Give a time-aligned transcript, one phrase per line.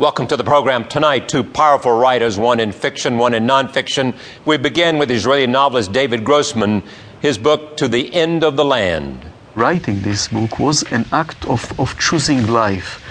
[0.00, 1.28] Welcome to the program tonight.
[1.28, 4.16] Two powerful writers, one in fiction, one in nonfiction.
[4.46, 6.82] We begin with Israeli novelist David Grossman,
[7.20, 9.26] his book, To the End of the Land.
[9.54, 13.04] Writing this book was an act of, of choosing life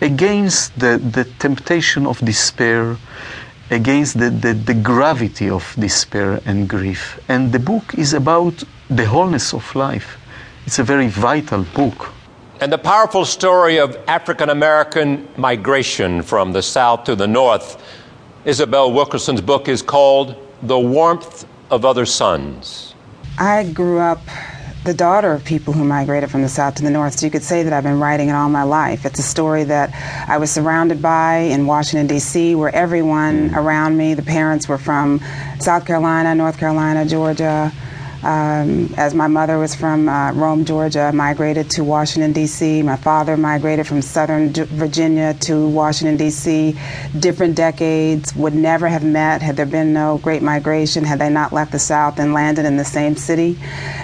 [0.00, 2.96] against the, the temptation of despair,
[3.70, 7.22] against the, the, the gravity of despair and grief.
[7.28, 10.16] And the book is about the wholeness of life.
[10.64, 12.10] It's a very vital book.
[12.62, 17.82] And the powerful story of African American migration from the South to the North.
[18.44, 22.94] Isabel Wilkerson's book is called The Warmth of Other Suns.
[23.36, 24.20] I grew up
[24.84, 27.42] the daughter of people who migrated from the South to the North, so you could
[27.42, 29.04] say that I've been writing it all my life.
[29.04, 29.92] It's a story that
[30.28, 33.56] I was surrounded by in Washington, D.C., where everyone hmm.
[33.56, 35.20] around me, the parents were from
[35.58, 37.72] South Carolina, North Carolina, Georgia,
[38.22, 42.82] um, as my mother was from uh, Rome, Georgia, migrated to Washington, D.C.
[42.82, 46.76] My father migrated from Southern Virginia to Washington, D.C.
[47.18, 51.52] Different decades, would never have met had there been no great migration, had they not
[51.52, 53.58] left the South and landed in the same city.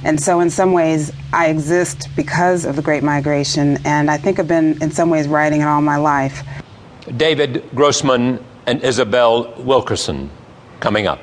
[0.05, 4.39] And so, in some ways, I exist because of the Great Migration, and I think
[4.39, 6.42] I've been, in some ways, writing it all my life.
[7.17, 10.31] David Grossman and Isabel Wilkerson
[10.81, 11.20] coming up.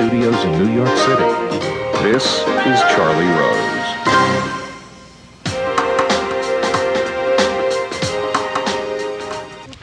[0.00, 1.30] Studios in New York City.
[2.02, 4.59] This is Charlie Rose.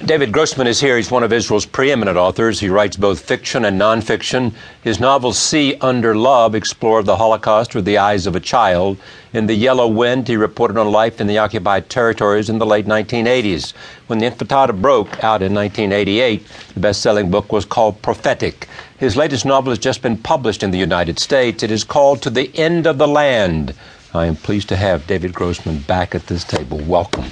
[0.08, 0.96] David Grossman is here.
[0.96, 2.62] He's one of Israel's preeminent authors.
[2.62, 4.54] He writes both fiction and nonfiction.
[4.82, 8.98] His novels See Under Love explore the Holocaust with the eyes of a child.
[9.34, 12.86] In The Yellow Wind, he reported on life in the occupied territories in the late
[12.86, 13.74] 1980s.
[14.08, 18.70] When the Intifada broke out in 1988, the best selling book was called Prophetic.
[18.98, 21.64] His latest novel has just been published in the United States.
[21.64, 23.74] It is called To the End of the Land.
[24.14, 26.78] I am pleased to have David Grossman back at this table.
[26.78, 27.26] Welcome.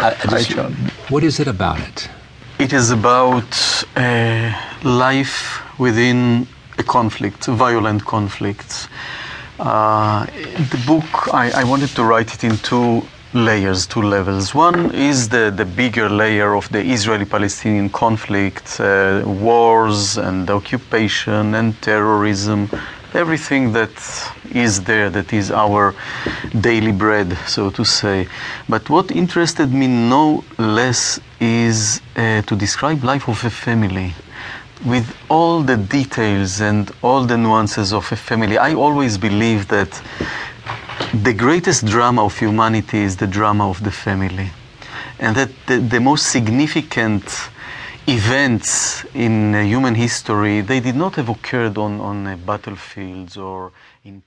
[0.00, 0.62] I, I just, Hi,
[1.10, 2.08] what is it about it?
[2.58, 4.50] It is about uh,
[4.82, 6.46] life within
[6.78, 8.88] a conflict, a violent conflict.
[9.58, 10.24] Uh,
[10.72, 13.02] the book, I, I wanted to write it in two
[13.34, 14.54] layers, two levels.
[14.54, 21.54] One is the, the bigger layer of the Israeli Palestinian conflict, uh, wars and occupation
[21.54, 22.70] and terrorism,
[23.14, 23.90] everything that
[24.52, 25.94] is there, that is our
[26.60, 28.28] daily bread, so to say.
[28.68, 34.14] But what interested me no less is uh, to describe life of a family
[34.84, 38.56] with all the details and all the nuances of a family.
[38.56, 39.90] I always believe that
[41.12, 44.50] the greatest drama of humanity is the drama of the family.
[45.18, 47.24] And that the, the most significant
[48.06, 53.72] events in uh, human history, they did not have occurred on, on uh, battlefields or
[54.04, 54.20] in